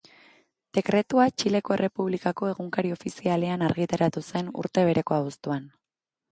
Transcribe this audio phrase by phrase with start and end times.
[0.77, 5.73] Dekretua Txileko Errepublikako Egunkari Ofizialean argitaratu zen urte bereko abuztuan.